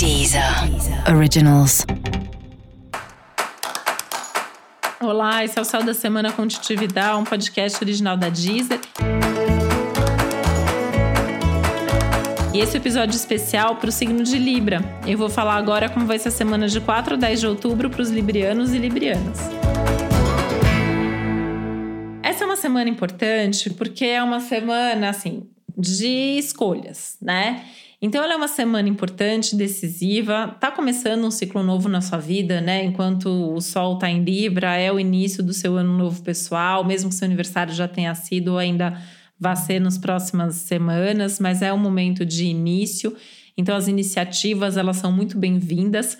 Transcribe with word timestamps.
Deezer 0.00 0.42
Originals. 1.14 1.84
Olá, 4.98 5.44
esse 5.44 5.58
é 5.58 5.60
o 5.60 5.64
Céu 5.66 5.82
da 5.82 5.92
Semana 5.92 6.32
Vidal, 6.74 7.20
um 7.20 7.24
podcast 7.24 7.84
original 7.84 8.16
da 8.16 8.30
Deezer. 8.30 8.80
E 12.54 12.60
esse 12.60 12.78
é 12.78 12.80
episódio 12.80 13.14
especial 13.14 13.76
para 13.76 13.90
o 13.90 13.92
signo 13.92 14.24
de 14.24 14.38
Libra. 14.38 14.80
Eu 15.06 15.18
vou 15.18 15.28
falar 15.28 15.56
agora 15.56 15.90
como 15.90 16.06
vai 16.06 16.18
ser 16.18 16.28
a 16.28 16.32
semana 16.32 16.66
de 16.66 16.80
4 16.80 17.12
a 17.12 17.16
10 17.18 17.40
de 17.40 17.46
outubro 17.46 17.90
para 17.90 18.00
os 18.00 18.08
librianos 18.08 18.72
e 18.72 18.78
librianas. 18.78 19.38
Essa 22.22 22.44
é 22.44 22.46
uma 22.46 22.56
semana 22.56 22.88
importante 22.88 23.68
porque 23.68 24.06
é 24.06 24.22
uma 24.22 24.40
semana, 24.40 25.10
assim, 25.10 25.46
de 25.80 26.38
escolhas, 26.38 27.16
né? 27.20 27.64
Então, 28.02 28.22
ela 28.24 28.32
é 28.32 28.36
uma 28.36 28.48
semana 28.48 28.88
importante, 28.88 29.54
decisiva. 29.54 30.56
Tá 30.58 30.70
começando 30.70 31.24
um 31.24 31.30
ciclo 31.30 31.62
novo 31.62 31.86
na 31.88 32.00
sua 32.00 32.16
vida, 32.16 32.60
né? 32.60 32.82
Enquanto 32.82 33.26
o 33.26 33.60
Sol 33.60 33.98
tá 33.98 34.08
em 34.08 34.24
Libra, 34.24 34.74
é 34.76 34.90
o 34.90 34.98
início 34.98 35.42
do 35.42 35.52
seu 35.52 35.76
ano 35.76 35.96
novo 35.98 36.22
pessoal, 36.22 36.82
mesmo 36.82 37.10
que 37.10 37.14
seu 37.14 37.26
aniversário 37.26 37.74
já 37.74 37.86
tenha 37.86 38.14
sido, 38.14 38.56
ainda 38.56 38.98
vai 39.38 39.54
ser 39.54 39.80
nas 39.80 39.98
próximas 39.98 40.54
semanas, 40.54 41.38
mas 41.38 41.60
é 41.60 41.72
um 41.72 41.78
momento 41.78 42.24
de 42.24 42.46
início. 42.46 43.14
Então, 43.56 43.76
as 43.76 43.86
iniciativas 43.86 44.78
elas 44.78 44.96
são 44.96 45.12
muito 45.12 45.36
bem-vindas. 45.36 46.16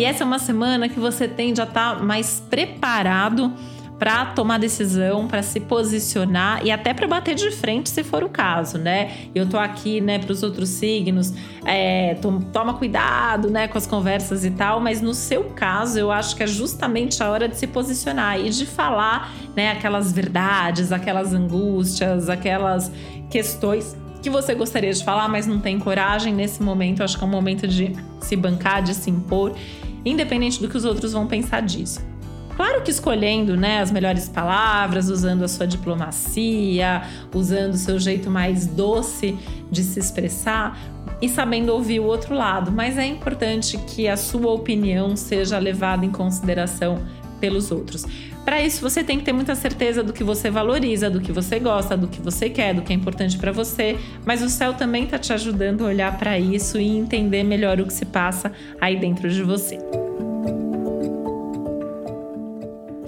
E 0.00 0.04
essa 0.04 0.24
é 0.24 0.26
uma 0.26 0.38
semana 0.38 0.88
que 0.88 0.98
você 0.98 1.24
a 1.24 1.42
estar 1.50 1.66
tá 1.66 1.94
mais 1.96 2.42
preparado 2.48 3.52
para 3.98 4.24
tomar 4.24 4.58
decisão, 4.58 5.28
para 5.28 5.42
se 5.42 5.60
posicionar 5.60 6.64
e 6.64 6.70
até 6.70 6.94
para 6.94 7.06
bater 7.06 7.34
de 7.34 7.50
frente 7.50 7.90
se 7.90 8.02
for 8.02 8.24
o 8.24 8.28
caso, 8.30 8.78
né? 8.78 9.10
Eu 9.34 9.46
tô 9.46 9.58
aqui, 9.58 10.00
né, 10.00 10.18
para 10.18 10.32
os 10.32 10.42
outros 10.42 10.70
signos, 10.70 11.34
é, 11.66 12.14
toma 12.50 12.72
cuidado, 12.72 13.50
né, 13.50 13.68
com 13.68 13.76
as 13.76 13.86
conversas 13.86 14.42
e 14.42 14.50
tal, 14.52 14.80
mas 14.80 15.02
no 15.02 15.12
seu 15.12 15.44
caso 15.50 15.98
eu 15.98 16.10
acho 16.10 16.34
que 16.34 16.44
é 16.44 16.46
justamente 16.46 17.22
a 17.22 17.28
hora 17.28 17.46
de 17.46 17.58
se 17.58 17.66
posicionar 17.66 18.40
e 18.40 18.48
de 18.48 18.64
falar, 18.64 19.30
né, 19.54 19.72
aquelas 19.72 20.12
verdades, 20.12 20.92
aquelas 20.92 21.34
angústias, 21.34 22.30
aquelas 22.30 22.90
questões 23.28 23.94
que 24.22 24.30
você 24.30 24.54
gostaria 24.54 24.92
de 24.92 25.02
falar, 25.02 25.28
mas 25.28 25.46
não 25.46 25.58
tem 25.58 25.78
coragem 25.78 26.32
nesse 26.34 26.62
momento. 26.62 27.00
Eu 27.00 27.04
acho 27.04 27.18
que 27.18 27.24
é 27.24 27.26
um 27.26 27.30
momento 27.30 27.66
de 27.66 27.92
se 28.20 28.36
bancar, 28.36 28.82
de 28.82 28.94
se 28.94 29.10
impor, 29.10 29.54
independente 30.04 30.60
do 30.60 30.68
que 30.68 30.76
os 30.76 30.84
outros 30.84 31.12
vão 31.12 31.26
pensar 31.26 31.60
disso. 31.60 32.00
Claro 32.56 32.82
que 32.82 32.90
escolhendo 32.90 33.56
né, 33.56 33.80
as 33.80 33.90
melhores 33.90 34.28
palavras, 34.28 35.08
usando 35.08 35.42
a 35.42 35.48
sua 35.48 35.66
diplomacia, 35.66 37.02
usando 37.34 37.72
o 37.72 37.78
seu 37.78 37.98
jeito 37.98 38.30
mais 38.30 38.66
doce 38.66 39.38
de 39.70 39.82
se 39.82 39.98
expressar 39.98 40.78
e 41.22 41.28
sabendo 41.28 41.72
ouvir 41.72 42.00
o 42.00 42.04
outro 42.04 42.34
lado, 42.34 42.70
mas 42.70 42.98
é 42.98 43.06
importante 43.06 43.78
que 43.78 44.06
a 44.08 44.16
sua 44.16 44.50
opinião 44.50 45.16
seja 45.16 45.58
levada 45.58 46.04
em 46.04 46.10
consideração 46.10 47.02
pelos 47.40 47.70
outros. 47.70 48.06
Para 48.44 48.62
isso, 48.62 48.80
você 48.80 49.02
tem 49.02 49.18
que 49.18 49.24
ter 49.24 49.32
muita 49.32 49.54
certeza 49.54 50.02
do 50.02 50.12
que 50.12 50.22
você 50.22 50.50
valoriza, 50.50 51.10
do 51.10 51.20
que 51.20 51.32
você 51.32 51.58
gosta, 51.58 51.96
do 51.96 52.08
que 52.08 52.20
você 52.20 52.50
quer, 52.50 52.74
do 52.74 52.82
que 52.82 52.92
é 52.92 52.96
importante 52.96 53.38
para 53.38 53.52
você. 53.52 53.98
Mas 54.24 54.42
o 54.42 54.48
céu 54.48 54.74
também 54.74 55.04
está 55.04 55.18
te 55.18 55.32
ajudando 55.32 55.84
a 55.84 55.88
olhar 55.88 56.18
para 56.18 56.38
isso 56.38 56.78
e 56.78 56.86
entender 56.86 57.42
melhor 57.42 57.80
o 57.80 57.86
que 57.86 57.92
se 57.92 58.04
passa 58.04 58.52
aí 58.80 58.96
dentro 58.96 59.28
de 59.28 59.42
você. 59.42 59.78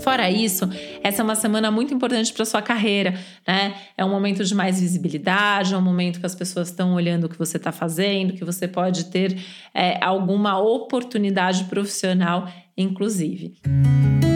Fora 0.03 0.29
isso, 0.29 0.69
essa 1.01 1.23
é 1.23 1.25
uma 1.25 1.37
semana 1.37 1.71
muito 1.71 1.95
importante 1.95 2.33
para 2.33 2.45
sua 2.45 2.61
carreira, 2.61 3.15
né? 3.47 3.73
É 3.97 4.05
um 4.05 4.11
momento 4.11 4.45
de 4.45 4.53
mais 4.53 4.81
visibilidade, 4.81 5.75
é 5.75 5.79
um 5.79 5.83
momento 5.83 6.19
que 6.19 6.27
as 6.27 6.35
pessoas 6.35 6.69
estão 6.69 6.95
olhando 6.95 7.25
o 7.25 7.29
que 7.29 7.39
você 7.39 7.57
está 7.57 7.71
fazendo, 7.71 8.33
que 8.33 8.45
você 8.45 8.67
pode 8.67 9.05
ter 9.05 9.39
é, 9.73 10.03
alguma 10.05 10.59
oportunidade 10.59 11.65
profissional, 11.65 12.49
inclusive. 12.77 13.55
Música 13.65 14.32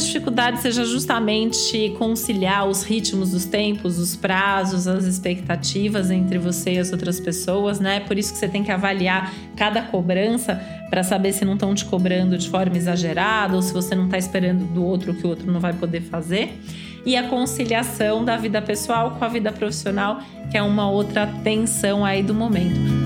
A 0.00 0.02
dificuldade 0.02 0.62
seja 0.62 0.82
justamente 0.82 1.94
conciliar 1.98 2.66
os 2.66 2.82
ritmos 2.82 3.32
dos 3.32 3.44
tempos, 3.44 3.98
os 3.98 4.16
prazos, 4.16 4.88
as 4.88 5.04
expectativas 5.04 6.10
entre 6.10 6.38
você 6.38 6.72
e 6.72 6.78
as 6.78 6.90
outras 6.90 7.20
pessoas, 7.20 7.78
né? 7.78 8.00
Por 8.00 8.16
isso 8.16 8.32
que 8.32 8.38
você 8.38 8.48
tem 8.48 8.64
que 8.64 8.72
avaliar 8.72 9.30
cada 9.54 9.82
cobrança 9.82 10.58
para 10.88 11.02
saber 11.02 11.34
se 11.34 11.44
não 11.44 11.52
estão 11.52 11.74
te 11.74 11.84
cobrando 11.84 12.38
de 12.38 12.48
forma 12.48 12.78
exagerada 12.78 13.54
ou 13.54 13.60
se 13.60 13.74
você 13.74 13.94
não 13.94 14.06
está 14.06 14.16
esperando 14.16 14.64
do 14.72 14.82
outro 14.82 15.12
que 15.12 15.26
o 15.26 15.28
outro 15.28 15.52
não 15.52 15.60
vai 15.60 15.74
poder 15.74 16.00
fazer. 16.00 16.58
E 17.04 17.14
a 17.14 17.28
conciliação 17.28 18.24
da 18.24 18.38
vida 18.38 18.62
pessoal 18.62 19.10
com 19.18 19.24
a 19.26 19.28
vida 19.28 19.52
profissional, 19.52 20.22
que 20.50 20.56
é 20.56 20.62
uma 20.62 20.90
outra 20.90 21.26
tensão 21.44 22.06
aí 22.06 22.22
do 22.22 22.32
momento. 22.32 22.99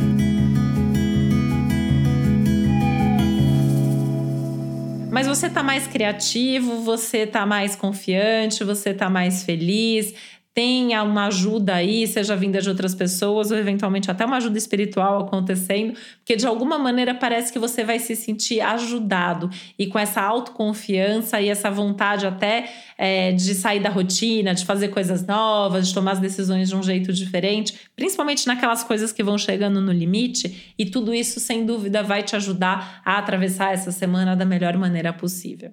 Mas 5.15 5.29
você 5.29 5.49
tá 5.49 5.63
mais 5.63 5.87
criativo, 5.87 6.81
você 6.81 7.25
tá 7.25 7.47
mais 7.47 7.77
confiante, 7.77 8.65
você 8.65 8.93
tá 8.93 9.09
mais 9.09 9.45
feliz, 9.45 10.13
tenha 10.55 11.03
uma 11.03 11.27
ajuda 11.27 11.75
aí, 11.75 12.07
seja 12.07 12.37
vinda 12.37 12.61
de 12.61 12.69
outras 12.69 12.95
pessoas 12.95 13.51
ou 13.51 13.59
eventualmente 13.59 14.09
até 14.09 14.25
uma 14.25 14.37
ajuda 14.37 14.57
espiritual 14.57 15.23
acontecendo, 15.23 15.95
porque 16.19 16.37
de 16.37 16.47
alguma 16.47 16.79
maneira 16.79 17.13
parece 17.13 17.53
que 17.53 17.59
você 17.59 17.83
vai 17.83 17.99
se 17.99 18.15
sentir 18.15 18.61
ajudado 18.61 19.51
e 19.77 19.89
com 19.89 19.99
essa 19.99 20.23
autoconfiança 20.23 21.41
e 21.41 21.49
essa 21.49 21.69
vontade 21.73 22.25
até 22.25 22.71
é, 22.97 23.33
de 23.33 23.53
sair 23.53 23.81
da 23.81 23.91
rotina, 23.91 24.55
de 24.55 24.65
fazer 24.65 24.89
coisas 24.89 25.27
novas, 25.27 25.89
de 25.89 25.95
tomar 25.95 26.13
as 26.13 26.21
decisões 26.21 26.69
de 26.69 26.77
um 26.77 26.83
jeito 26.83 27.13
diferente, 27.13 27.75
principalmente 27.97 28.47
naquelas 28.47 28.85
coisas 28.85 29.11
que 29.13 29.25
vão 29.25 29.37
chegando 29.37 29.81
no 29.81 29.93
limite, 29.93 30.73
e 30.79 30.87
tudo 30.87 31.13
isso 31.13 31.41
sem 31.41 31.67
dúvida 31.67 32.01
vai 32.03 32.23
te 32.23 32.37
ajudar 32.37 33.03
a 33.05 33.19
atravessar 33.19 33.73
essa 33.73 33.91
semana 33.91 34.37
da 34.37 34.45
melhor 34.45 34.77
maneira 34.77 35.13
possível. 35.13 35.73